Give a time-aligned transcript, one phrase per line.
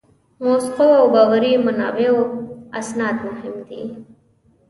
[0.43, 2.19] موثقو او باوري منابعو
[2.79, 3.81] استناد مهم دی.